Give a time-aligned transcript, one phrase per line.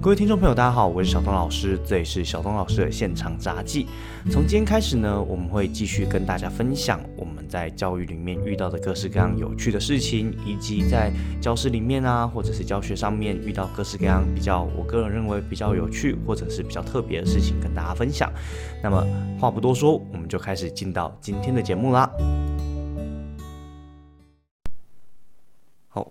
[0.00, 3.88] 各位听众朋友，大家好，我是小东老师，这里是小东老师的现场杂技。
[4.30, 18.32] 从今天开始呢，我们会继续跟大家分享我们在教育里面遇到的各式各样有趣的事情，以及在教室里面啊，或者是教学上面遇到各式各样比较我个人认为比较有趣或者是比较特别的事情跟大家分享。
[18.80, 19.04] 那么
[19.40, 22.08] 话不多说，我们就开始进到今天的节目啦。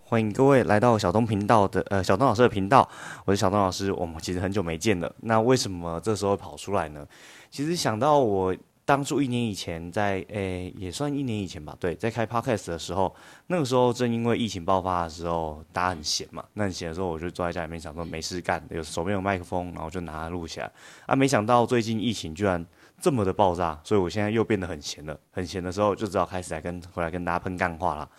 [0.03, 2.87] 欢迎各位来到小东频道的呃小东老师的频道，
[3.25, 3.91] 我是小东老师。
[3.91, 7.05] 我们其实很久没见了，那为什么这时候跑出来呢？
[7.49, 8.55] 其实想到我
[8.85, 13.13] 当初一年以前在诶也算一年以前吧，对，在开 podcast 的时候，
[13.47, 20.71] 那个时候正因为疫情爆发的时候，大家很闲嘛，那很闲的时候我就坐在家里面想说没事干，有手边有麦克风，然后就拿它录起来。
[21.05, 22.65] 啊，没想到最近疫情居然
[22.99, 25.17] 这么的爆炸，所以我现在又变得很闲了。
[25.31, 28.09] 很闲的时候就只好开始来跟回来跟大家喷干话了。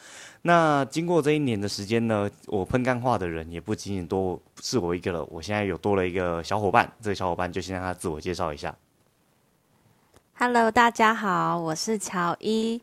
[0.42, 5.24] 那经过这一年的时间呢，我喷干话的人也不仅仅多是我一个了。
[5.24, 8.74] 我现在有多了一个小伙伴，这个小伙伴就先让他自我介绍一下。
[10.34, 12.80] Hello，大家好，我是乔伊。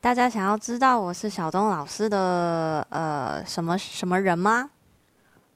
[0.00, 4.70] 大家想要知道我是小东老师的呃什么什么人吗？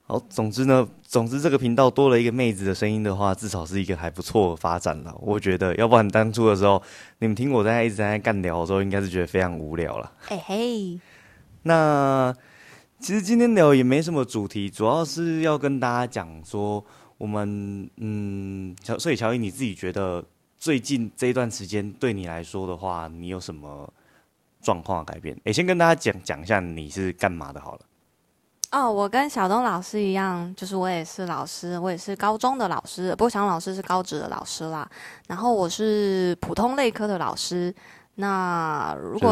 [0.05, 5.15] 好，总之呢，总之这个频道多了一个妹子的声音的话，至少是一个还不错的发展了。
[5.21, 6.81] 我觉得，要不然当初的时候，
[7.19, 10.11] 你们听我在一直在那干聊的时候，应该是觉得非常无聊了。
[10.19, 10.99] 嘿嘿，
[11.61, 12.35] 那
[12.99, 16.83] 其实今天聊也没什么主题，主要是要跟大家讲说，
[17.17, 20.21] 我们嗯，乔，所以乔伊你自己觉得
[20.57, 23.91] 最近这一段时间对你来说的话，你有什么
[24.61, 25.39] 状况改变？
[25.45, 27.79] 诶，先跟大家讲讲一下你是干嘛的好了。
[28.73, 34.89] 哦，我跟小东老师一样，就是我也是老师，我也是高中的老师，不过小东老师是高职的老师啦。
[35.27, 37.73] 然后我是普通类科的老师。
[38.15, 39.29] 那如果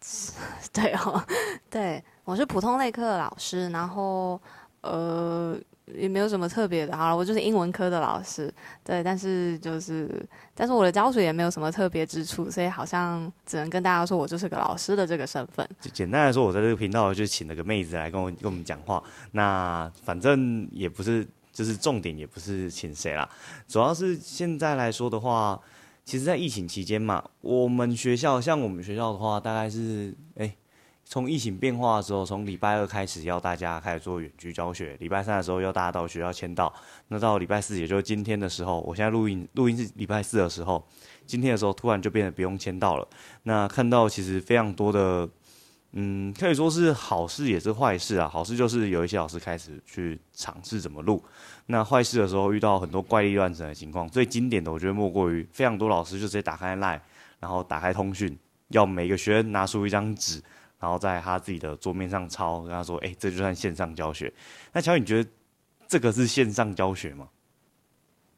[0.72, 1.24] 对哦，
[1.70, 4.38] 对我是普通类科的老师，然后
[4.82, 5.56] 呃
[5.94, 8.52] 也没有什么特别的，好了，我就是英文科的老师，
[8.84, 10.08] 对，但是就是
[10.54, 15.68] 但是我的教学也没有什么特别之处，所以好像只能跟大家说我就是个老师的这个身份。
[15.80, 19.02] 就简单来说，我在这个频道就请了个妹子来跟我跟我们讲话。
[19.32, 23.28] 那反正也不是，就是重点也不是请谁啦，
[23.66, 25.60] 主要是现在来说的话，
[26.04, 30.54] 其实，在疫情期间嘛，我们学校像我们学校的话，大概是哎，
[31.08, 36.70] 从疫情变化的时候，从礼拜二开始要大家开始做远距教学，礼拜三的时候要大家到学校签到，
[37.08, 40.86] 那到礼拜四，也就是今天的时候，我现在录音录音是礼拜四的时候，
[41.24, 43.08] 今天的时候突然就变得不用签到了。
[43.44, 45.26] 那看到其实非常多的。
[45.92, 48.28] 嗯，可以说是好事也是坏事啊。
[48.28, 51.24] 好事就是有一些老师开始去尝试怎么录，
[51.64, 54.06] 那坏事的时候遇到很多怪力乱神的情况。
[54.06, 57.00] 最经典的，我觉得莫过于非常多老师就直接打开 Line，
[57.40, 60.42] 然后打开通讯，要每个学生拿出一张纸，
[60.78, 64.32] 然后在他自己的桌面上抄，跟他说：“哎、这就算线上教学。”
[64.72, 65.30] 那乔，你觉得
[65.86, 67.28] 这个是线上教学吗？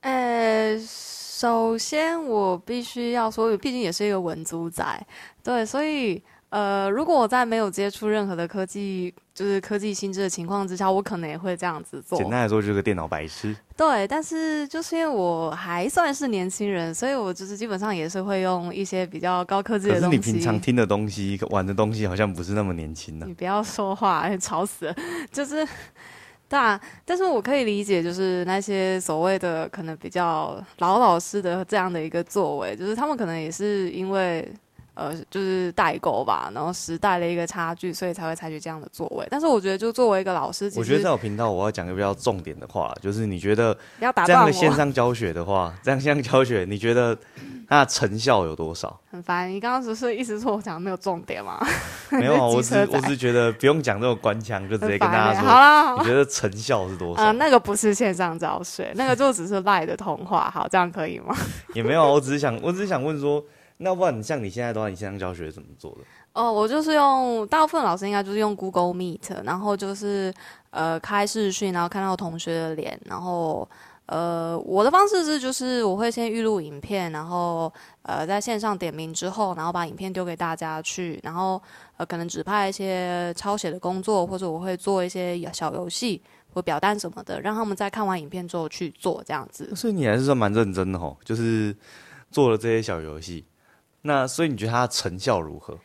[0.01, 5.07] 呃，首先我必须要说，毕竟也是一个文组仔，
[5.43, 12.19] 对，所以呃，如果我在没有接触任何的科技，就是科技新知的情况之下，我可能也会这样子做。
[12.19, 13.55] 简单来说，就是个电脑白痴。
[13.77, 20.17] 对，但是就是因为我还算是年轻人，所以我就是基本上也是会用一些比较高科技的东西。
[20.17, 24.97] 你平常听的东西、玩的东西，好像不是那么年轻呢、你不要说话， 吵死了。
[25.31, 25.65] 就是，
[26.49, 34.53] 对啊，但是我可以理解，就是那些所谓的可能比较老老师的这样的一个作为，就是他们可能也是因为。
[35.01, 39.27] 呃，就是代沟吧，然后时代的一个差距，所以才会采取这样的作为。
[39.31, 47.17] 但是我觉得，就作为一个老师，我觉得在我频道，我要讲一个比较重点的话，就是你觉得这样，的线上教学的话，这样线上教学，你觉得
[47.67, 49.01] 它的成效有多少？
[49.11, 49.51] 很烦。
[49.51, 51.59] 你刚刚只是意思说我讲的没有重点吗？
[52.13, 57.33] 没有啊， 我只我只是觉得不用讲这种官腔，就直接跟大家说，好啦，好啦你觉得成效是多少啊、少？
[57.33, 60.51] 那个不是线上教学，那个就只是赖的通话。
[60.53, 61.35] 好，这样可以吗？
[61.73, 63.43] 也没有啊，我只是想，我只是想问说，
[63.83, 65.99] 那不然你像你现在的话，你线上教学怎么做的？
[66.35, 70.33] 哦，我就是用大部分老师应该就是用 Google Meet，然后就是
[70.71, 73.69] 呃开视讯，然后看到同学的脸，然后
[74.07, 77.73] 呃我的方式是就是我会先预录影片，然后
[78.03, 81.61] 呃在线上点名之后，然后把影片丢给大家去，然后
[81.97, 86.23] 呃可能指派一些抄写的工作，或者我会做一些小游戏
[86.53, 89.75] 或表单什么的，让他们在看完影片之后去做这样子。
[89.75, 91.75] 所以你还是算蛮认真的吼，就是
[92.31, 93.45] 做了这些小游戏。
[94.03, 95.79] 那所以你觉得它的成效如何？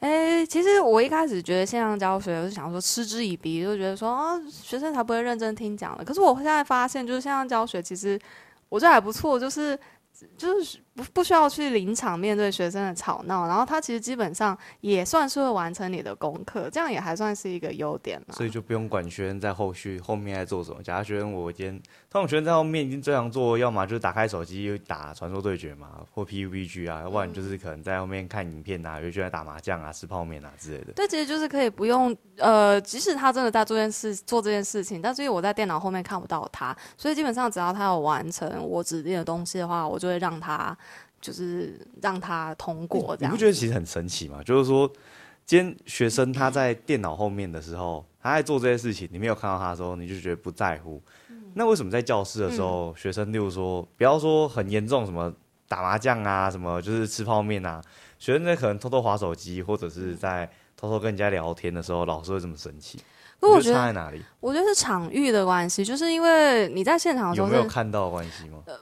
[0.00, 6.04] 诶，其实我一开始觉得线上教学，我是想说嗤之以鼻，就觉得说啊，学生才不会认真听讲的。
[6.04, 8.18] 可是我现在发现，就是线上教学，其实
[8.68, 9.78] 我觉得还不错，就是
[10.36, 18.34] 就是不不需要去临场面对学生的吵闹，然后他其实基本上也算是会完成你的功课，这样也还算是一个优点嘛。
[18.34, 20.82] 所以就不用管学生在后续后面在做什么。
[20.82, 30.92] 假如学生我今天，通常学生在后面已经这样做，要么就是打开手机打传说对决嘛，或 PUBG 啊，要不然就是可能在后面看影片啊，有些在打麻将啊、吃泡面啊之类的。
[30.92, 40.76] 对，其实就是可以不用呃，即使他真的在做件事做这件事情，但是因为我在电脑后面看不到他，所以基本上只要他有完成我指定的东西的话，我就会让他。
[41.22, 44.42] 就是让他通过，这样你不觉得其实很神奇吗？
[44.42, 44.90] 就是说，
[45.46, 51.00] 今天学生他在电脑后面的时候，他在做这些事情，你没有看到他的时候，你就觉得不在乎。
[51.54, 55.32] 那为什么在教室的时候，学生例如说，不要说很严重，什么
[55.68, 57.80] 打麻将啊，什么就是吃泡面啊，
[58.18, 62.98] 学生在可能偷偷划手机，或者是在偷偷跟人家聊天的时候，老师会这么生气？
[63.40, 64.22] 我觉得差在哪里？
[64.38, 68.58] 我觉得是场域的关系，就是因为你在现场的时候有没有看到关系吗？
[68.66, 68.74] 呃，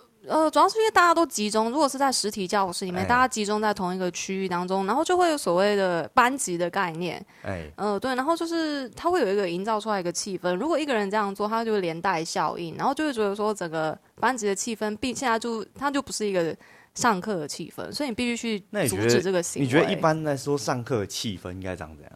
[0.50, 7.25] 主要是因为大家都集中，如果是在实体教室里面，大家集中在同一个区域当中，然后就会有所谓的班级的概念。
[7.43, 10.55] 哎，呃，对，然后就是他会有一个营造出来一个气氛。
[10.55, 16.56] 如果一个人这样做，他就会连带效应，然后就会觉得说整个班级的气氛，并现在就他就不是一个
[16.94, 19.67] 上课的气氛，所以你必须去阻止这个行为。
[19.67, 22.12] 你觉得一般来说上课气氛应该长怎样？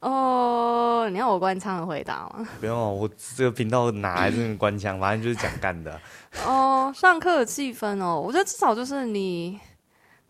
[0.00, 2.46] 哦，你要我官腔的回答吗？
[2.60, 4.98] 不用，我这个频道哪来这个官腔？
[5.00, 6.00] 反正就是讲干的。
[6.46, 9.58] 哦，上课的气氛哦，我觉得至少就是你，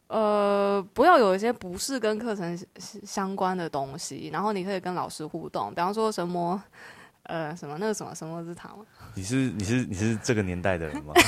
[0.07, 6.63] 呃，不要有一些不是跟课程相关的东西，然后你可以跟老师互动，比方说什么，
[7.25, 8.77] 呃，什么那个什么什么之塔吗？
[9.15, 11.13] 你是你是你是这个年代的人吗？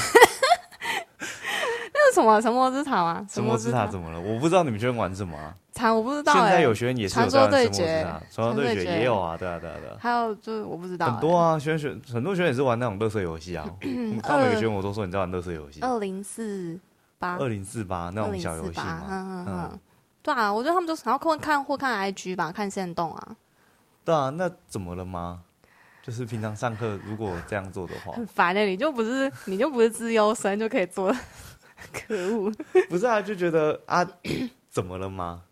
[1.92, 3.26] 那是什么神魔之塔吗？
[3.30, 4.18] 神魔之塔怎么了？
[4.18, 5.54] 我不知道你们这边玩什么啊？
[5.80, 6.32] 惨，我不知道。
[6.34, 9.96] 现在有学生也是传说对决，传说对决也有啊，对啊，对啊，对啊。
[9.98, 11.06] 还有就是我不知道。
[11.10, 13.64] 很多啊，学生学很多学生也是玩那种乐色游戏啊。
[14.22, 15.80] 他每个学生我都说你在玩乐色游戏。
[15.80, 16.78] 二零四
[17.18, 17.36] 八。
[17.38, 19.06] 二零四八那种小游戏嘛。
[19.08, 19.80] 嗯嗯。
[20.22, 23.36] 对啊，我觉得他们就然后看看或看 IG 吧，看线动啊。
[24.04, 25.40] 对啊，那怎么了吗？
[26.02, 28.62] 就是平常上课如果这样做的话，很烦的。
[28.62, 31.14] 你就不是你就不是自优生就可以做。
[31.92, 32.52] 可恶！
[32.88, 34.06] 不是啊，就觉得啊，
[34.70, 35.42] 怎么了吗？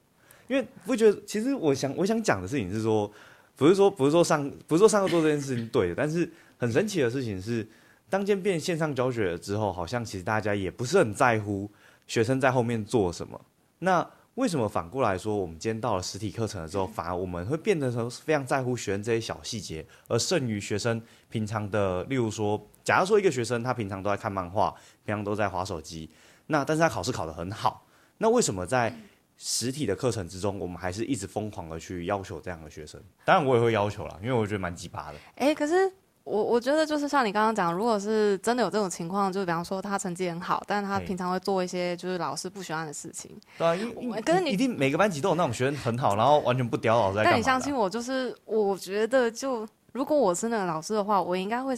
[0.48, 3.10] 因为不觉得，其实我想我想讲的事情是说，
[3.54, 6.28] 不是说不是说上不是说上课做这件事情对，但是
[6.58, 7.66] 很神奇的事情是，
[8.10, 11.70] 当间变线上教学了之后，好像其实大家也不是很在乎
[12.06, 13.40] 学生在后面做什么。
[13.80, 24.72] 那为什么反过来说，我们今天到了实体课程的时候，反而我们会变得成非常在乎学生这些小细节，而剩于学生平常的，例如说，假如说一个学生他平常都在看漫画，
[25.04, 26.08] 平常都在划手机，
[26.46, 27.84] 那但是他考试考得很好，
[28.18, 28.96] 那为什么在
[29.38, 33.00] 实体的课程之中，我们还是一直疯狂的去要求这样的学生？
[33.24, 35.18] 当然我也会要求啦，因为我觉得蛮鸡巴的。
[35.36, 35.90] 哎，可是。
[36.24, 43.34] 我我觉得就是像你刚刚讲，如果是真的有这种情况，就比方说他成绩很好，但是他平常会做一些就是老师不喜欢的事情。
[43.56, 47.22] 对啊，因为可是你一定每个班级都有那种学生很好，然后完全不屌老师。
[47.24, 51.74] 但你相信我，就是我觉得就如果我是那个老师的话，我应该会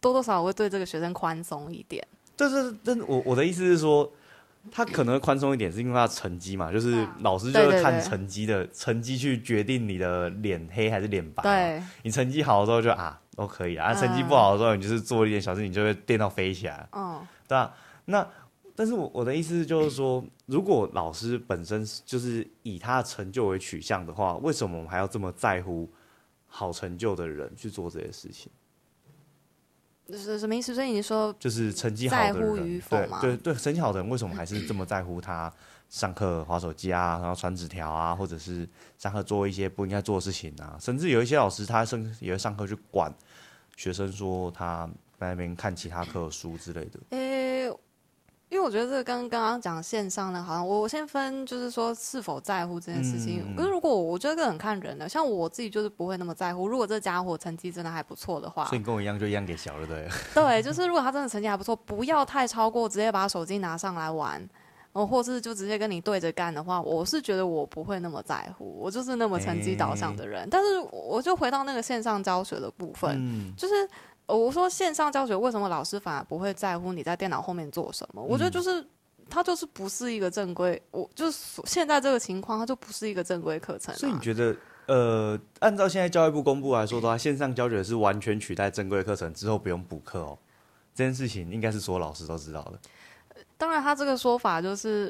[0.00, 2.04] 多多少少会对这个学生宽松一点。
[2.36, 4.12] 这是真我我的意思是说，
[4.70, 11.42] 他可能宽松一点，是因为他成绩嘛，就是老师就是看成绩的成绩去决定你的脸黑还是脸白。
[11.42, 13.18] 对，你成绩好的时候就啊。
[13.34, 16.86] 都可以啊，成绩不好的时候，你就是做一点小事，你就会电到飞起来。
[16.92, 17.18] 嗯，
[17.48, 17.74] 对啊。
[18.04, 18.28] 那，
[18.76, 25.90] 但是我我的意思就是说，如果老师本身就是以他的成就为取向的话，为什么我们还要这么在乎
[26.46, 28.52] 好成就的人去做这些事情？
[30.16, 30.74] 是什么意思？
[30.74, 35.52] 所以你说就是成绩好的人，对对对，成绩好的人为什么还是这么 在乎他？
[35.90, 38.66] 上课划手机啊，然后传纸条啊，或者是
[38.96, 43.12] 上课做一些不应该做的事情啊，甚至有一些老师他甚也会上课去管
[43.76, 44.88] 学生，说他
[45.18, 46.98] 在那边看其他课书之类的。
[47.10, 47.70] 诶，
[48.52, 53.42] 因为我觉得这个跟刚刚讲线上的，好像我我先分就是说是否在乎这件事情。
[53.56, 56.68] 可是如果我觉得这很看人的，像我自己就是不会那么在乎。
[56.68, 60.06] 如果这家伙成绩真的还不错的话，所以你跟我一样就一样给小了，对？
[60.34, 64.46] 对，就是如果他真的成绩还不错，不要太超过，直接把手机拿上来玩。
[64.92, 70.46] 哦，或是就直接跟你对着干的话，我是觉得我不会那么在乎，我就是那么成绩导向的人。
[70.50, 73.88] 但是我就回到那个线上教学的部分，嗯就是
[74.36, 78.22] 我说线上教学为什么老师反而不会在乎你在电脑后面做什么？
[78.22, 78.84] 我觉得就是
[79.28, 83.94] 它就是不是一个正规，我就是现在这个情况，它就不是一个正规课程。
[83.94, 90.38] 所以你觉得，呃，按照现在教育部公布来说的话，线上教学是完全取代正规课程之后不用补课哦，
[90.94, 92.78] 这件事情应该是所有老师都知道的。
[93.56, 95.08] 当然，他这个说法就是，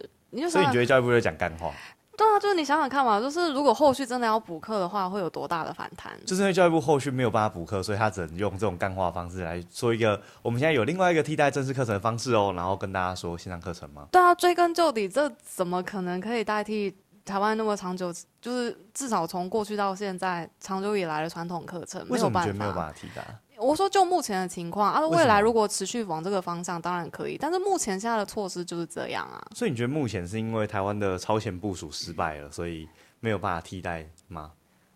[0.51, 1.73] 所以你觉得教育部在讲干话？
[2.17, 6.13] 对啊，就是你想想看嘛，就是如果后续真的要补课的话，会有多大的反弹？
[6.27, 14.07] 就是因为教育部后续没有办法补课，所以他只能用这种干化方式来说一个，我们现在有另外一个替代正式课程的方式哦，然后跟大家说线上课程吗？
[14.13, 18.13] 对啊，追根究底，这怎么可能可以代替台湾那么长久？
[18.41, 23.25] 就是至少从过去到现在长久以来的传统课程，为什么觉得没有办法替代？
[23.63, 27.39] 我说就目前的情况啊，未来如果持续往这个方向，当然可以。
[27.39, 29.41] 但是目前现在的措施就是这样啊。
[29.55, 32.89] 所以你觉得目前是因为台湾的超前部署失败了，所以
[33.21, 34.51] 没有办法替代吗？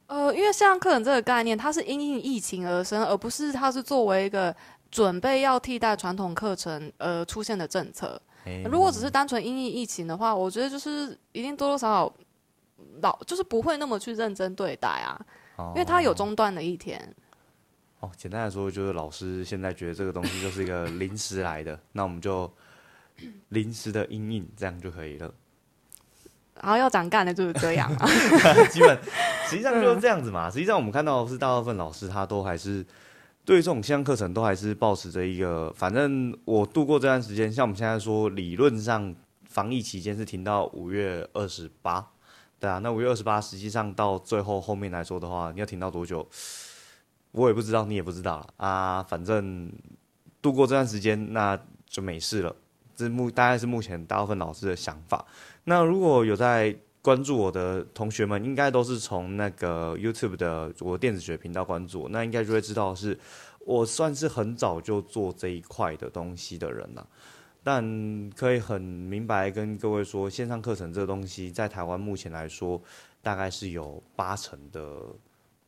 [0.09, 4.55] 呃，因为线上课程这个概念，它是因应疫情而生，而不是它是作为一个
[4.91, 8.21] 准备要替代传统课程而出现的政策。
[8.71, 12.15] 如果只是单纯因应疫情的话，我觉得就是一定多多少少
[13.03, 15.21] 老就是不会那么去认真对待啊，
[15.75, 17.15] 因为它有中断的一天。
[18.01, 22.51] 哦，简单来说，就是老师现在觉得这个东西就是一个临时来的，那我们就
[23.49, 25.33] 临时的阴影，这样就可以了。
[26.61, 28.09] 然后要长干的就是这样啊
[28.71, 28.99] 基本
[29.47, 30.51] 实际上就是这样子嘛。
[30.51, 32.85] 实际上我们看到是大部分老师他都还是
[33.45, 39.15] 对这种线上课程都还是保持着一个，反正我度过这段时间，像我们现在说理论上
[39.49, 42.07] 防疫期间是停到五月二十八，
[42.59, 46.27] 对啊，那五月二十八实际上到最后后面来说的话，你要停到多久？
[47.37, 49.03] 我也不知道，你也不知道了啊。
[49.03, 49.71] 反正
[50.41, 52.57] 度过这段时间，那就没事了。
[52.95, 55.23] 这目大概是目前大部分老师的想法。
[55.65, 63.19] 那如果有在关注我的同学们，应该都是从那个 YouTube 的我电子学频道关注，那应该就会知道是
[63.67, 67.07] 我算是很早就做这一块的东西的人了。
[67.63, 72.81] 但可以很明白跟各位说，线上课程这个东西在台湾目前来说，
[73.21, 74.81] 大概是有八成的。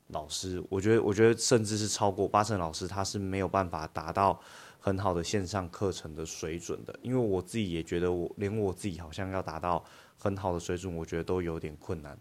[0.08, 4.40] 老师，我觉得，我觉得甚至是超过八成老师，他是没有办法达到
[4.78, 6.98] 很好的线上课程的水准的。
[7.02, 9.84] 因为我自己也觉得，我连我自己好像要达到
[10.18, 12.18] 很好的水准，我觉得都有点困难。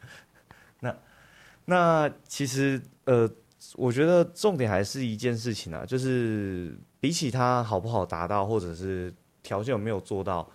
[0.80, 0.96] 那
[1.64, 3.30] 那其实呃，
[3.76, 10.50] 我觉得重点还是一件事情啊，就是比起他好不好达到，或者是条件有没有做到，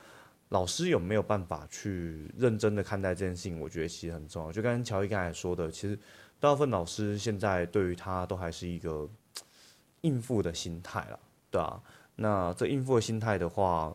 [0.50, 4.52] 老师有没有办法去认真的看待这件事情，我觉得其实很重要。
[4.52, 5.98] 就跟乔伊刚才说的，其实。
[6.40, 9.10] 大部分老师现在对于他都还是一个
[10.02, 11.82] 应付的心态了，对啊。
[12.18, 13.92] 那这应付的心态的话，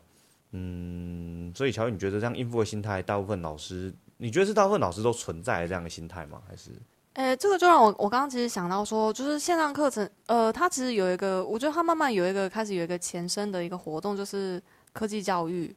[0.50, 6.42] 嗯，所以乔，你觉得这样应付的心态，大部分老师，你觉得是大部分老师都存在这样的心态吗？
[6.48, 6.72] 还是？
[7.12, 14.60] 诶，这个就让我我刚刚其实想到说，就是线上课程，呃，它其实有一个，我觉得它慢慢有一个开始有一个前身的一个活动，就是
[14.92, 15.72] 科技教育。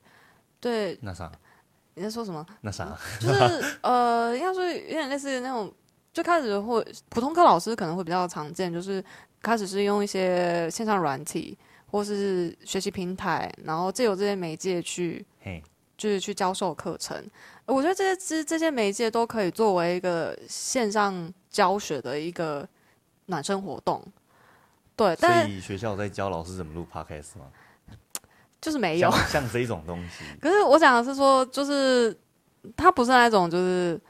[0.65, 0.98] 对。
[1.01, 1.31] 那啥？
[1.93, 2.43] 你在说什么？
[2.62, 2.98] 那啥？
[3.19, 5.72] 就是呃，应该说有点类似于那种。
[6.12, 9.03] 最开始会普通科老师可能会比较常见，就是
[9.41, 11.57] 开始是用一些线上软体
[11.91, 15.25] 或是学习平台，然后借由这些媒介去，
[15.98, 17.22] 就是去教授课程。
[17.65, 22.65] 我觉得这些这这些媒介都可以作为一个线上教学的一个
[23.25, 24.01] 暖身活动。
[24.95, 27.48] 对，所以学校在教老师怎么录 podcast 吗？
[28.65, 30.24] 就是没有像这一种东西。
[30.41, 32.17] 可是我讲的是说，就是
[32.75, 34.01] 它不是那种就是。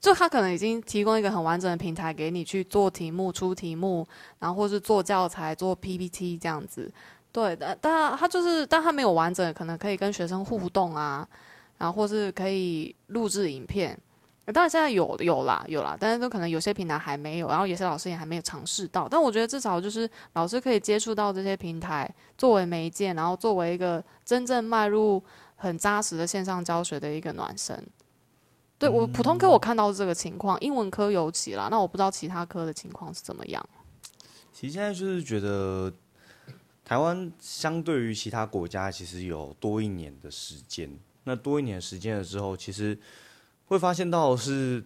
[0.00, 4.06] 就他可能已经提供一个很完整的平台给你去做题目、出题目，
[4.38, 6.92] 然后或是做教材、做 PPT 这样子。
[7.32, 11.26] 对但，但他就是，但他没有完整，可能可以跟学生互动啊，
[11.78, 13.98] 然后或是可以录制影片。
[14.52, 19.08] 当然现在有有啦，有啦，但是都可能有些平台还没有，然后有些老师也还没有尝试到。
[19.08, 25.22] 但我觉得至少就是老师可以接触到这些平台作为媒介，然后作为一个真正迈入
[25.56, 27.82] 很扎实的线上教学的一个暖身。
[28.76, 31.68] 对我普通科我看到这个情况，英文科尤其啦。
[31.70, 33.66] 那我不知道其他科的情况是怎么样。
[34.52, 35.90] 其实现在就是觉得，
[36.84, 40.90] 台湾相对于其他国家，其实有多一年的时间。
[41.22, 42.98] 那多一年时间了之后，其实
[43.74, 44.84] 会发现到是，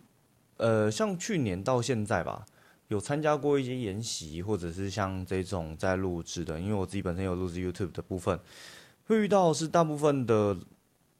[0.56, 2.44] 呃，像去年到现在吧，
[2.88, 6.58] 有参加过一些研习，或者是像这种在录制的。
[6.58, 8.40] 因为我自己本身有录制 YouTube 的部分，
[9.06, 10.56] 会遇到是大部分的。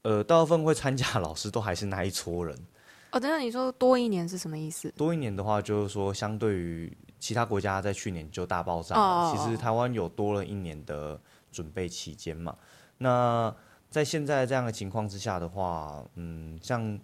[0.01, 2.55] 呃，大部分会参加老师都还是那一撮人。
[3.11, 4.89] 哦，等等你说多一年是什么意思？
[4.95, 8.95] 多一年的话，就是说相对于其他国家在去年就大爆炸，
[9.29, 11.19] 其实台湾有多了一年的
[11.51, 12.55] 准备期间嘛。
[12.99, 13.53] 那
[13.89, 16.97] 在现在这样的情况之下的话，嗯，像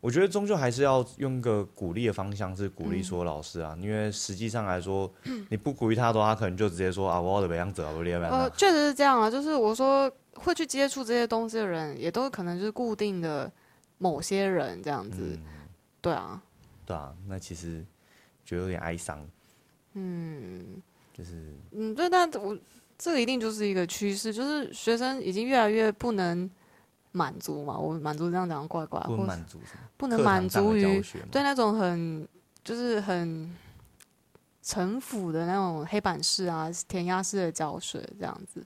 [0.00, 5.12] 我觉得终究还是要用个鼓励的方向，是鼓励说老师啊，因为实际上来说，
[5.48, 10.10] 你不鼓励他的话，他可能就直接说啊，我的北样子啊，我练不呃，确实是这样啊，就是我说。
[10.34, 13.50] 会去接触这些东西的人，也都可能就是固定的
[13.98, 15.38] 某些人这样子，
[16.00, 16.40] 对啊，
[16.86, 17.84] 对啊，那其实
[18.42, 19.28] 觉得有点哀伤，
[19.94, 20.80] 嗯，
[21.12, 22.56] 就是嗯，对，但我
[22.96, 26.48] 这个一定就是一个趋势，就是学生已经越来越不能
[27.12, 29.58] 满足嘛，我满足这样讲怪怪，不能或满足？
[29.96, 32.26] 不能满足于对那种很
[32.62, 33.54] 就是很
[34.62, 38.64] 城府的那种黑板式啊、填鸭式的教学这样子。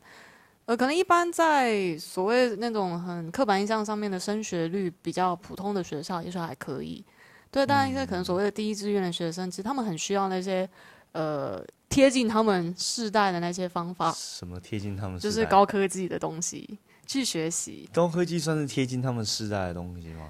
[0.66, 7.04] 呃，可能一般在所谓那种很刻板印象上面的升学率比较普通的学校，也许还可以。
[7.50, 10.68] 对，当然一些可能所谓的第一志愿的学生，其实他们很需要那些
[11.12, 17.88] 呃贴近他们世代的那些方法，什么贴近他们就是高科技的东西去学习。
[17.92, 20.28] 高科技算是贴近他们世代的东西吗？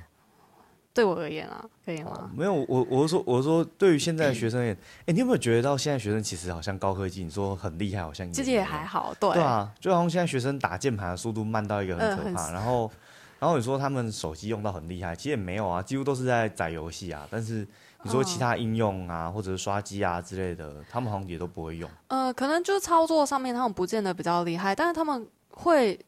[0.92, 2.30] 对我而言啊，可以吗？
[2.32, 4.76] 没有，我我是说我是说，对于现在的学生而言，
[5.06, 9.32] 哎、你有没有觉得到现在学生其实好像高科技，你说很厉害，好像其实也还好，对。
[9.32, 12.88] 对啊，就好像现在学生打键盘的速度慢到一个很可怕，然后
[13.40, 17.66] 然后你说他们手机用到很厉害，其实也没有啊，几乎都是在载游戏啊，但是
[18.04, 21.90] 你说其他应用啊，或者是刷机啊之类的，他们好像也都不会用。
[22.06, 25.98] 呃，可能就是操作上面他们不见得比较厉害，但是他们会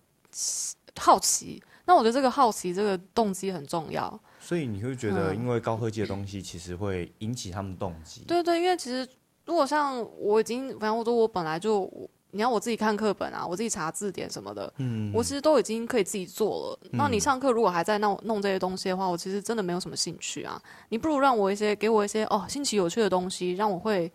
[0.98, 1.62] 好奇。
[1.84, 4.20] 那我觉得这个好奇这个动机很重要。
[4.40, 8.22] 所以你会觉得，嗯因为高科技的东西其实会引起他们动机。
[8.26, 9.08] 对对，因为其实
[9.44, 11.90] 如果像我已经，反正我说我本来就，
[12.32, 16.78] 你要我自己看课本啊，我自己查字典什么的，嗯，我其实都已经可以自己做了。
[16.92, 20.60] 那你嗯上课如果还在弄弄这些东西的话，我其实真的没有什么兴趣啊。
[20.88, 24.12] 你不如让我一些，给我一些哦新奇有趣的东西，让我会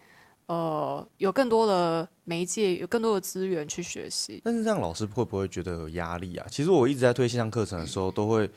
[0.52, 4.42] 呃有更多的媒介，有更多的资源去学习。
[4.44, 6.46] 但是这样老师会不会觉得有压力啊？
[6.52, 8.50] 其实我一直在推线上课程的时候，都会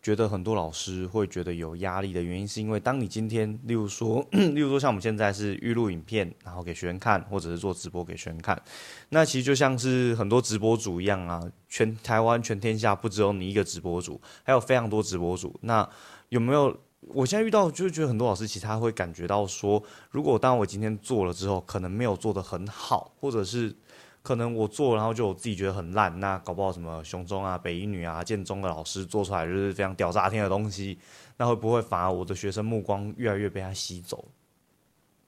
[0.00, 8.62] 觉得很多老师会觉得有压力的原因，是因为当你今天，例如说， 例如说像我们现在是预录影片，然后给学员看，或者是做直播给学员看，
[9.08, 15.58] 那其实就像是很多直播主一样啊，全台湾全天下不只有你一个直播主，还有非常多直播主。
[15.62, 15.88] 那
[16.28, 16.78] 有没有？
[17.00, 23.74] 我现在遇到就是觉得很多老师其实他会感觉到说，如果当我今天做了之后，可能没有做的很好，或者是
[24.22, 30.98] 可能我做，然后就我自己觉得很烂，那搞不好什么雄中啊、北一女啊、建中的老师做出来就是非常屌炸天的东西，
[31.38, 34.26] 那会不会反而我的学生目光越来越被他吸走？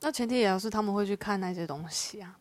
[0.00, 2.36] 那前提也要是他们会去看那些东西啊。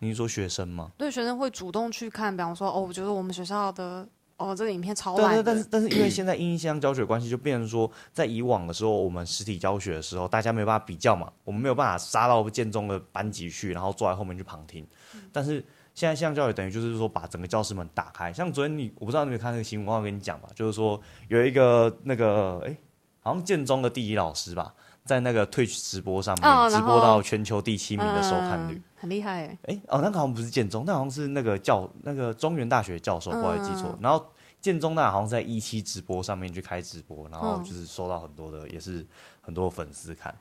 [0.00, 0.90] 你是说学生吗？
[0.98, 4.08] 对，学生会主动去看，比方说，哦，我觉得我们学校的
[4.42, 14.86] 哦这个影片超对对，烂的，但是但是因为现在 音箱教学关系，就变成说，在以往的时候，我们实体教学的时候，大家没有办法比较嘛，我们没有办法杀到建中的班级去，然后坐在后面去旁听。
[15.32, 18.32] 但是现在线上教育等于就是说，把整个教室门打开。
[18.32, 22.76] 像昨天你，我不知道你有没有看那个新闻，我有跟你讲吧，就是说有一个那个哎，
[23.20, 28.74] 好像建中的地理老师吧，在那个 Twitch 直播上面、哦直播到全球第七名的收看率。
[28.74, 29.58] 嗯很厉害哎。
[29.64, 33.88] 哎、哦，那个好像不是建中，那好像是那个教那个中原大学教授，不好意思记错。
[33.90, 34.24] 嗯然后
[34.60, 39.04] 建中那好像在一期直播上面去开直播，然后嗯就是收到很多的，也是
[39.40, 40.32] 很多粉丝看。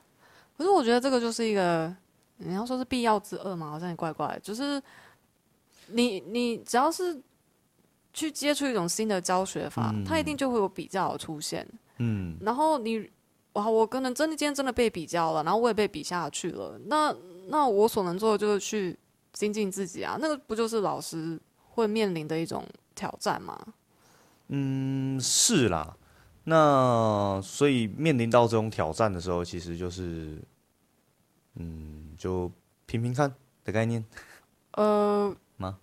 [0.55, 1.91] 可是我觉得这个就是一个，
[2.37, 4.39] 你要说是必要之恶嘛，好像也怪怪。
[4.43, 4.79] 就是
[5.87, 7.19] 你你只要是
[8.13, 11.67] 去接触一种新的教学法，嗯它一定就会有比较出现。
[11.97, 13.09] 嗯，然后你
[13.53, 16.79] 哇，我可能真的今天真的被比较了，然后我也被比下去了。
[16.85, 17.13] 那
[17.47, 18.97] 那我所能做的就是去
[19.33, 21.39] 精进自己啊，那个不就是老师
[21.71, 23.59] 会面临的一种挑战吗？
[24.47, 25.95] 嗯，是啦。
[26.43, 30.41] 那所以面临到这种挑战的时候，其实就是，
[31.55, 32.51] 嗯，就
[32.85, 33.33] 拼拼看
[33.63, 34.03] 的概念。
[34.73, 35.77] 呃， 吗？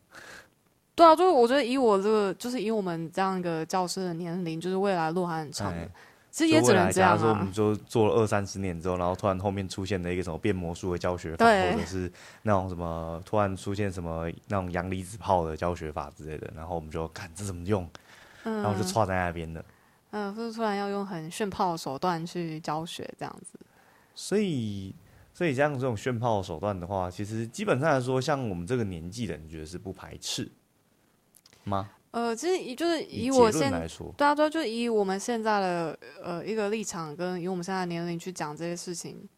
[0.97, 5.91] 对啊，就是我觉得以我这个，就是以我们这样一个教师的年龄，就是未来路还很长的，哎
[6.31, 7.53] 其实也只能这样说我们。
[7.53, 12.11] 就做了二三十年之后，然后突然后面出现了一个什么变魔术的教学法，或者是
[12.43, 17.89] 那种什么突然出现什么那种阳离子炮的教学法之类的，然后我们就看这怎么用，
[18.45, 19.65] 嗯，然后就插在那边的。
[20.11, 23.59] 嗯，就是突然要用很炫炮的手段去教学这样子。
[24.15, 24.95] 所以，
[25.35, 30.51] 所以像这种炫炮的手段的话，其实基本上来说，像我们这个年纪的人，觉得是不排斥
[31.65, 31.91] 吗？
[32.11, 39.29] 呃，其实以就是以以我现在来说，对啊，对啊，就以我们现在的呃一个立场，跟以我们现在的年龄去讲这些事情，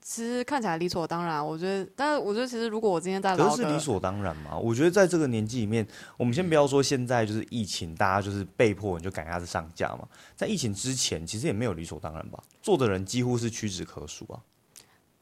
[0.00, 1.46] 其实看起来理所当然。
[1.46, 4.56] 我觉得，但是我觉得其实如果我今天在可老个是是理所当然嘛？
[4.56, 10.08] 我觉得在这个年纪里面，我们先不要说现在就是疫情，大家就是被迫你就赶鸭子上架嘛。
[10.34, 12.42] 在疫情之前，其实也没有理所当然吧？
[12.62, 14.40] 做的人几乎是屈指可数啊。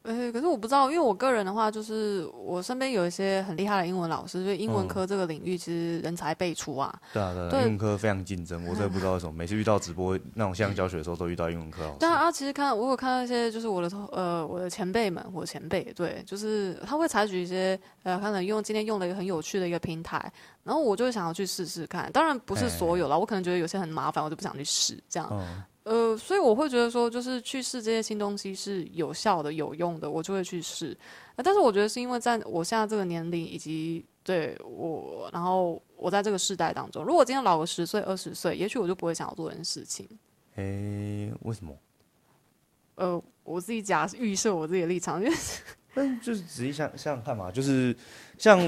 [0.05, 6.93] 呃，可是我不知道，因为我个人的话，就是我身边有一些很厉害的英文老师，所以英文嗯科这个领域其实人才辈出啊。
[7.11, 11.97] 对啊，对英文科非常竞争，我真的不知道为什么，每次遇到直播那种线上教学的时候，都遇到英文科老师。
[11.99, 20.31] 对啊，啊，其实看我有看到一些，就是我的同呃我的前辈们，我的前辈，对，就是他会采取一些呃，可能用今天用了一个很有趣的一个平台，
[20.63, 22.11] 然后我就会想要去试试看。
[22.11, 25.27] 当然不是所有啦，我可能觉得有些很麻烦，我就不想去试这样。
[25.31, 30.97] 嗯，呃，所以我会觉得说，就是去试这些新东西是有效的、有用的，我就会去试。
[31.35, 40.07] 呃但是我觉得是因为在我现在这个年龄以及对我，然后我在这个世代当中，如果今天老个十岁、二十岁，也许我就不会想要做这件事情。
[40.55, 41.77] 诶、为什么？
[42.95, 45.35] 呃，我自己假预设我自己的立场，因为
[45.93, 47.95] 但就是仔细想想想看嘛，就是
[48.39, 48.59] 像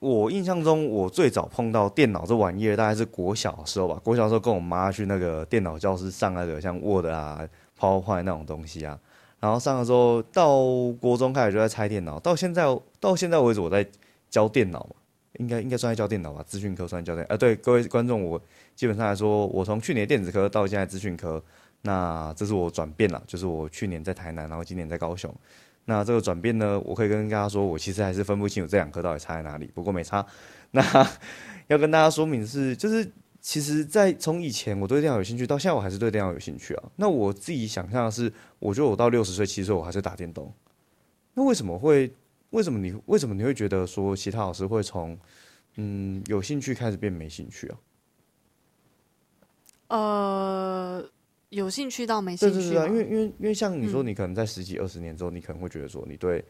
[0.00, 4.00] 我印象中，我最早碰到电脑这玩意儿，大概是国小的时候吧。
[4.04, 7.40] 国小的时候跟我妈去那个电脑教室上那个像 Word 啊、
[7.78, 8.98] PowerPoint 那种东西啊。
[9.40, 10.58] 然后上了之后，到
[11.00, 12.64] 国中开始就在拆电脑，到现在
[13.00, 13.86] 到现在为止，我在
[14.28, 14.96] 教电脑嘛，
[15.38, 17.24] 应该应该算在教电脑吧，资讯科算教电。
[17.28, 18.40] 呃，对各位观众，我
[18.74, 21.42] 基本上来说，我从去年电子科到现在资讯科，
[21.82, 25.32] 那这是我转变了，就是我去年在台南，然后今年在高雄。
[25.90, 29.70] 那这个转变呢，我可以跟大家说，我其实还是分不清楚这两科到底差在哪里。
[29.74, 30.24] 不过没差。
[30.72, 30.82] 那
[31.68, 36.82] 要跟大家说明是，就是其实，在从以前我对电脑有兴趣，到现在我还是对电脑有兴趣啊。
[36.96, 40.52] 那我自己想象的是，我觉得我到六十岁、七十岁，我还是打电动。
[41.32, 42.12] 那为什么会？
[42.50, 45.18] 为什么你为什么你会觉得说，其他老师会从
[45.76, 47.78] 嗯有兴趣开始变没兴趣啊？
[49.88, 51.04] 呃，
[51.50, 56.44] 有兴趣到没兴趣对对对啊，因吗为因为因为像你说，你可能在十几二十年之后，你可能会觉得说，你对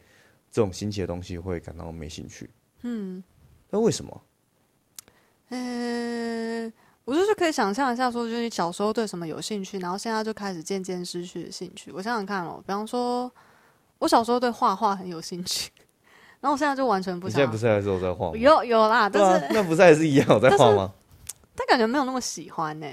[0.51, 2.49] 这种新奇的东西会感到没兴趣。
[2.81, 3.23] 嗯，
[3.69, 4.21] 那为什么？
[5.49, 6.71] 嗯，
[7.05, 11.91] 我就是可以想象一下，说就是你小时候对什么有兴趣，然后现在就开始渐渐失去了兴趣。
[11.91, 13.31] 我想想看哦，比方说，
[13.99, 15.71] 我小时候对画画很有兴趣，
[16.41, 17.57] 然后我现在就完全不想你现在不。
[17.57, 18.37] 是还是有在画吗？
[18.37, 20.93] 有有啦，但是、啊，那不是还是一样有在 画吗？
[21.55, 22.87] 但感觉没有那么喜欢呢、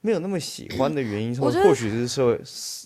[0.00, 2.40] 没有那么喜欢的原因，或或许是社会，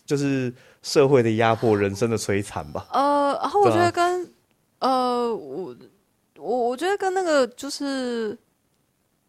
[0.07, 2.87] 就是社会的压迫，人生的摧残吧。
[2.93, 4.27] 呃，然后我觉得跟、
[4.79, 5.77] 呃，我
[6.39, 8.37] 我我觉得跟那个就是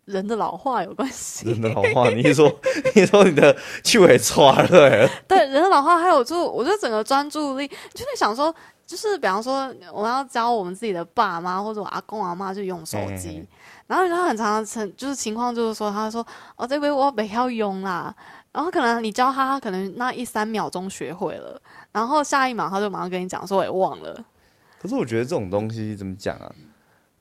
[0.05, 1.49] 人的老化有关系。
[1.49, 2.59] 人的老化，你是说，
[2.95, 5.09] 你说你的趣味抓了？
[5.27, 8.53] 对人的老化，还有就我觉得整个专注力，就在想说，
[8.87, 13.45] 就是比方说我们要教我们自己的爸妈或者我阿公阿妈去用手机，
[13.91, 16.25] 然后他很常成就是情况就是说，他说
[16.55, 18.15] 哦这杯我不要用啦，
[18.51, 24.23] 然后可能你教他，他可能那一三秒钟学会了，然后下一秒他就马上跟你讲说我也忘了。
[24.81, 26.55] 可是我觉得这种东西怎么讲啊？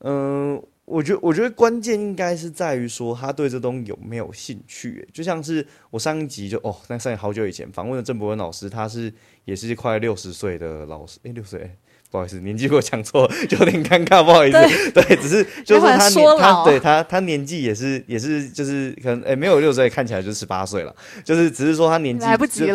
[0.03, 5.07] 嗯、我觉得我觉得关键应该是在于说他对这东西有没有兴趣。
[5.13, 9.13] 就像是我上一集就哦，那上好久以前访问的郑伯文老师，他是
[9.45, 11.77] 也是快六十岁的老师，诶，六十岁。
[12.11, 14.91] 不好意思，年纪给我讲错，就有点尴尬，不好意思。
[14.91, 20.93] 对， 只是就是他年他对他他年纪也是也是就是可能诶没有六十岁，看起来就十八岁了，
[21.25, 22.27] 就是只是说他年纪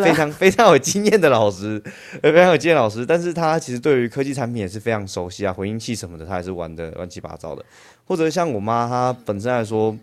[0.01, 1.81] 非常非常有经验的老师，
[2.21, 7.61] 呃 非常有经验老师，但是他其实对于科技产品也是非常熟悉啊，回音器什么的他也是玩的乱七八糟的，
[8.05, 9.93] 或者像我妈她本身来说，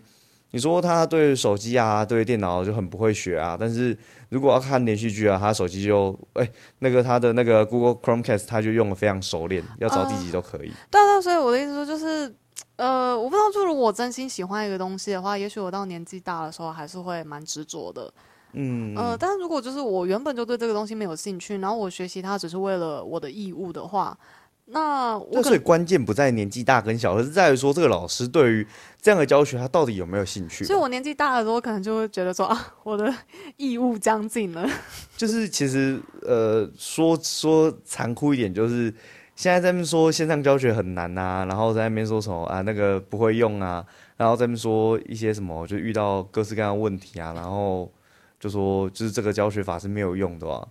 [0.53, 3.97] 你说他对手机啊对电脑就很不会学啊，但是
[4.29, 10.71] 如果要看连续剧啊，他手机就哎、那个他的那个 Google Chromecast 他就用的非常熟练，要找第几都可以。
[10.91, 12.31] 对啊，对啊所以我的意思说就是，
[12.75, 18.13] 呃，我不知道，就如果我真心喜欢一个东西的话，也许我到年纪大的时候还是会蛮执着的。
[18.55, 24.15] 嗯，呃，但是如果就是我原本就对这个东西没有兴趣，然后我学习它只是为了我的义务的话，
[24.65, 28.67] 那我那所以，关键不在年纪大跟小，而是在于说这个老师对于
[29.01, 30.67] 这样的教学他到底有没有兴趣吧。
[30.67, 33.13] 所以我年纪大的时候，可能就会觉得说啊，我的
[33.57, 34.67] 义务将近了。
[35.17, 38.93] 就是其实呃说说残酷一点，就是
[39.35, 47.91] 现在在那边说线上教学很难啊，然后在那边说什么啊那个不会用啊，然后在那边说一些什么就遇到各式各样的问题啊，然后
[48.39, 50.65] 就说就是这个教学法是没有用的啊。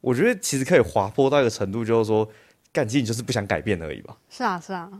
[0.00, 2.28] 我觉得其实可以滑坡到一个程度，就是说，
[2.74, 4.16] 干，其实你就是不想改变而已吧？
[4.28, 4.90] 是啊，是啊，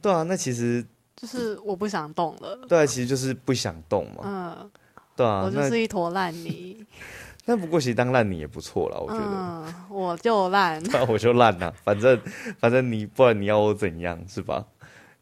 [0.00, 0.82] 对啊，那其实
[1.16, 2.56] 就是我不想动了。
[2.68, 4.70] 对啊，其实就是不想动嘛，嗯，
[5.16, 6.86] 对啊我，就是一坨烂泥。
[7.44, 9.24] 那不过其实当烂泥也不错啦，我觉得。
[9.24, 10.80] 嗯，我就烂。
[10.84, 12.20] 那 我就烂了，反正
[12.60, 14.64] 反正你不然你要我怎样是吧？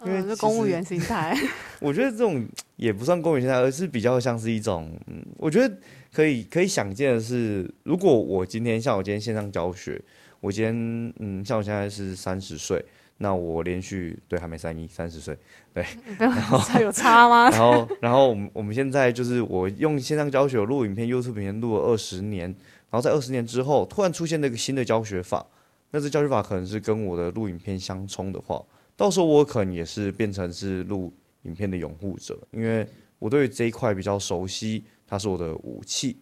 [0.04, 1.34] 因为嗯，就公务员心态。
[1.80, 5.74] 我觉得这种也不算公务员心态，而是比较像是一种，嗯，我觉得
[6.12, 10.02] 可以可以想见的是，如果我今天像我今天线上教学，
[10.46, 12.80] 我今天嗯，像我现在是三十岁，
[13.18, 15.36] 那我连续对还没三一三十岁，
[15.74, 15.84] 对，
[16.20, 17.50] 然后有差吗？
[17.50, 22.42] 然后然后我们我们现在就是我用线上教学录影片 YouTube 影片录了二十年，
[22.90, 25.44] 然后在二十年之后突然出现了一个新的教学法，
[25.90, 28.64] 那这教学法可能是跟我的录影片相冲的话，
[28.96, 32.86] 到时候我可能也是变成是录影片的拥护者，因为
[33.18, 36.16] 我对这一块比较熟悉，它是我的武器。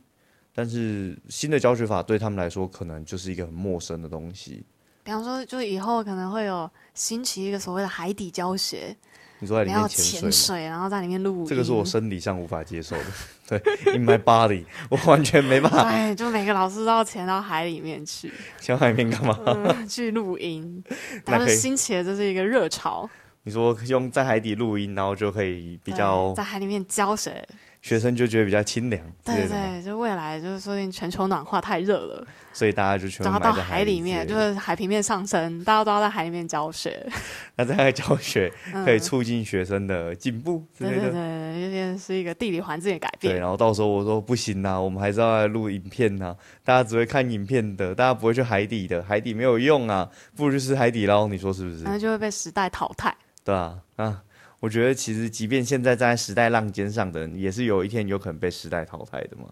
[0.54, 4.64] 但是新的教学法对他们来说，可能就是一个很陌生的东西。
[5.02, 8.96] 比方说，就以后可能会有兴起一个所谓的海底教学，
[9.40, 11.46] 你说在里面潜水然后在里面录音。
[11.46, 13.04] 这个是我生理上无法接受的。
[13.46, 13.58] 对
[13.94, 15.90] ，in my body，我完全没办法。
[15.90, 19.38] 对，就每个老师都要潜到海里面去，潜海里面干嘛？
[19.44, 20.82] 嗯、去录音。
[21.26, 23.06] 那可以兴起的这是一个热潮，
[23.42, 27.46] 你说用在海底录音，然后就可以比较在海里面教学，
[27.84, 37.06] 学生就觉得比较清凉之对对，就未来就是说不定全球暖化太热了，所以大家就全部然后到海里面，就是海平面上升，大家都要在海里面教学，
[37.56, 41.10] 那这样的教学嗯可以促进学生的进步之对类的。
[41.10, 51.98] 对对，这件是一个地理环境的改变对，然后到时候我说不行呐、我们还是要来录影片呐、大家只会看影片的，大家不会去海底的，海底没有用啊，不如去吃海底捞，你说是不是那？
[51.98, 53.14] 就会被时代淘汰。
[53.44, 54.22] 对啊，啊，
[54.64, 59.44] 我觉得其实即便现在站在时代浪尖上的人，也是有一天有可能被时代淘汰的嘛，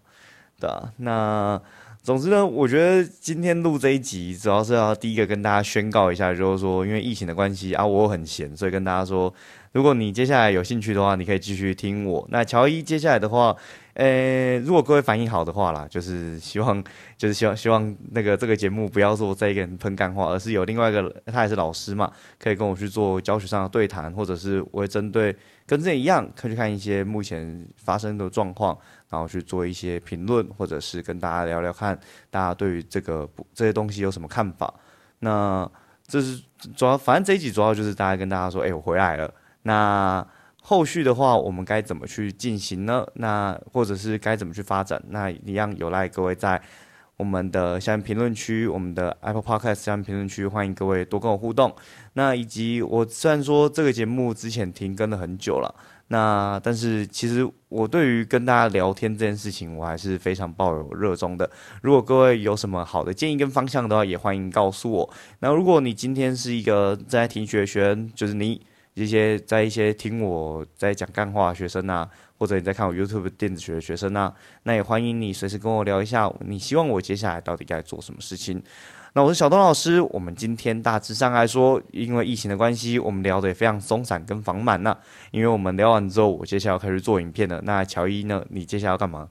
[0.59, 1.61] 对啊，那
[2.01, 9.31] 总之呢，我觉得今天录这一集，主要是要第一个跟大家宣告一下，就是说因为疫情的关系啊，我很闲，所以跟大家说，
[9.73, 12.27] 如果你接下来有兴趣的话，你可以继续听我。
[12.31, 13.55] 那乔伊接下来的话，
[13.93, 16.83] 呃，如果各位反应好的话啦，就是希望，
[17.15, 25.35] 就是希望希望那个这个节目不要说在一个人喷干话，而是有另外一个他也是老师嘛，可以跟我去做教学上的对谈，或者是我会针对
[25.67, 28.75] 跟之前一样，可以去看一些目前发生的状况，
[29.09, 31.97] 然后去做一些评论，或者是跟大家聊聊看
[32.31, 34.73] 大家对于这个这些东西有什么看法。
[35.19, 35.69] 那
[36.07, 36.41] 这是
[36.75, 39.31] 主要，反正这一集主要就是大家跟大家说，哎、我回来了。
[39.61, 40.25] 那
[40.65, 43.05] 后续的话，我们该怎么去进行呢？
[43.15, 45.01] 那或者是该怎么去发展？
[45.09, 46.61] 那一样有赖各位在
[47.17, 51.75] 我们的下面评论区，我们的 Apple Podcast 下面评论区，欢迎各位多跟我互动。
[52.13, 55.75] 那以及我虽然说这个节目之前停更了很久了，
[56.07, 61.49] 那但是其实我对于跟大家聊天这件事情，我还是非常抱有热衷的。
[61.81, 65.13] 如果各位有什么好的建议跟方向的话，也欢迎告诉我。
[65.39, 78.61] 那如果你今天是一个正在听学的学生，就是你一些在一些听我在讲干话的学生啊，或者你在看我 YouTube 电子学的学生啊，那也欢迎你随时跟我聊一下，你希望我接下来到底该做什么事情。
[79.15, 84.97] 那我是小东老师，我们今天大致上来说，因为疫情的关系，我们聊得也非常松散跟繁满呐。
[85.29, 87.61] 因为我们聊完之后，我接下来要开始做影片了。
[87.63, 88.43] 那乔伊呢？
[88.49, 89.29] 你接下来要干嘛？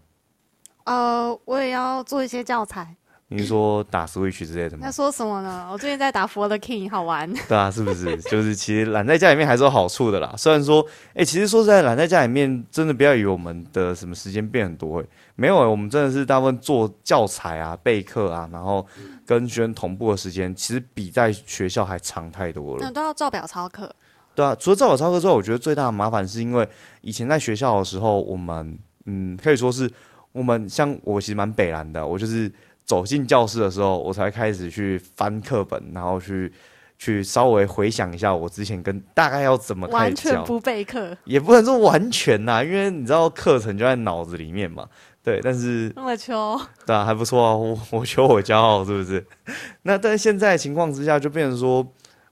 [0.85, 2.95] 呃，我也要做一些教材。
[3.37, 4.93] 你说打 Switch 之类的吗那？
[4.93, 5.69] 说什么呢？
[5.73, 7.33] 我最近在打《For the King》，好玩。
[7.49, 8.17] 对啊，是不是？
[8.23, 10.35] 就是其实懒在家里面还是有好处的啦。
[10.37, 18.87] 虽然说，哎、其实说实在，懒在家里面真的不要以为我们的什么时间变很多、欸，没有、欸，我们真的是大部分做教材啊、备课啊，然后
[19.27, 22.91] 跟学生同步的时间，其实比在学校还长太多了那。
[22.91, 23.93] 都要照表操课。
[24.35, 26.67] 对啊，除了照表操课之后，我觉得最大的麻烦是因为
[27.01, 29.91] 以前在学校的时候，我们嗯可以说是
[30.33, 32.51] 我们像我其实蛮北蓝的，我就是
[32.85, 36.53] 走进教室的时候，我才开始去翻课本，然后去
[36.99, 44.87] 去稍微回想一下我之前跟大概要怎么开始教，完全不备课，也不能说完全呐、因为你知道课程就在脑子里面嘛。
[45.25, 46.61] 对，但是那么秋。
[46.85, 49.25] 对啊，还不错啊，我我求我骄傲，是不是？
[49.83, 51.87] 那但是现在情况之下，就变成说，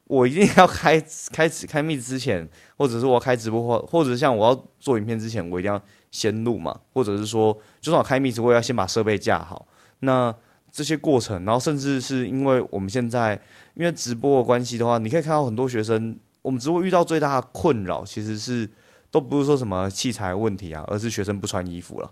[0.08, 1.00] 我一定要开
[1.32, 9.64] 开始开密之前，或者是我要开直播或或者像我要做影片之前，我一定要先录嘛，或者是说，就算我开密直播，要先把设备架好。
[10.00, 10.34] 那
[10.70, 13.40] 这些过程，然后甚至是因为我们现在
[13.74, 18.68] 因为直播的关系的话，你可以看到很多学生，我们直播遇到最大的困扰其实是
[19.10, 22.10] 都不是说什么器材问题啊，而是学生不穿衣服了，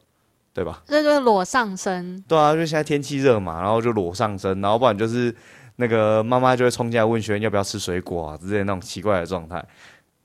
[0.52, 0.82] 对吧？
[0.86, 2.22] 这就是裸上身。
[2.26, 5.34] 对啊，就现在天气热嘛，然后就裸上身，然后不然就是
[5.76, 9.64] 那个妈妈就会冲进来问学生要不要吃水果啊之类的那种奇怪的状态。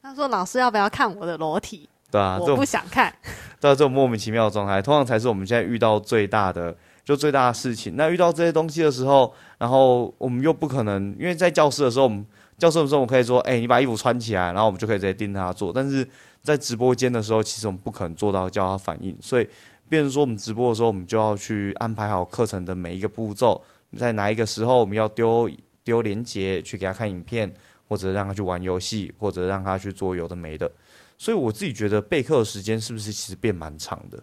[0.02, 1.88] 他说：“老师要不要看我的裸体？
[2.12, 3.14] 对啊，这我不想看。
[3.62, 7.96] 对啊这种莫名其妙的状态，通常才是我们现在遇到最大的就最大的事情。
[7.96, 12.26] 那遇到这些东西的时候，然后我们又不可能，因为在教室的时候，我们
[12.58, 15.72] 教室的时候我们可以说，哎、你把衣服穿起来，然后我们就可以直接盯着他做。
[15.74, 16.08] 但是
[16.42, 19.48] 在直播间的时候，其实我们不可能做到叫他反应，所以
[19.90, 23.62] 变成说我们直播的时候，我们就要去安排好课程的每一个步骤，
[23.98, 25.50] 在哪一个时候我们要丢
[25.84, 27.54] 丢连接去给他看影片，
[27.88, 30.72] 或者让他去玩游戏，或者让他去做有的没的。
[31.18, 34.22] 所以我自己觉得备课的时间是不是其实变蛮长的？”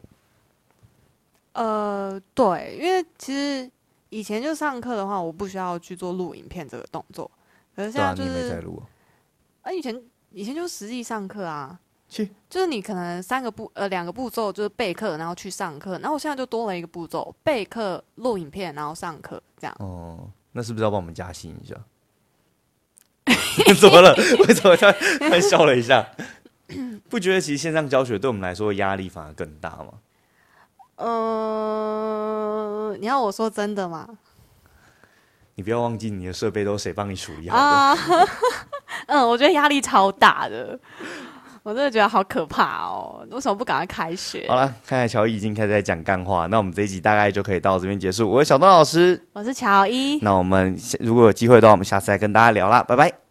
[1.61, 3.71] 呃，对，因为其实
[4.09, 7.31] 以前就上课的话，我不需要去做录影片这个动作，
[7.77, 8.89] 可是现在就是，啊。
[9.61, 19.77] 啊，以前以前就实际上课啊，去就是你可能三个步呃两个步骤就是备课，然后去上课，然后我现在就多了一个步骤，备课录影片，然后上课这样。
[19.81, 21.75] 哦，那是不是要帮我们加薪一下？
[23.79, 24.15] 怎么了？
[24.49, 24.91] 为什么他
[25.29, 26.09] 他笑了一下？
[27.11, 29.93] 不觉得其实线上教学对我们来说压力反而更大吗？
[31.01, 34.07] 呃，你要我说真的吗？
[35.55, 37.63] 你不要忘记你的设备都是谁帮你处理好的。
[37.63, 37.97] 啊，
[39.09, 40.79] 嗯，我觉得压力超大的，
[41.63, 43.27] 我真的觉得好可怕哦！
[43.31, 44.57] 为什么不赶快开学好？
[44.57, 48.31] 了，看来乔伊已经开始在讲干话，那我们这一集大概就可以到这边结束。
[48.31, 53.30] 我是小东老师，我是乔伊，那我们下如果有机会的话，我们下次再跟大家聊啦，拜拜。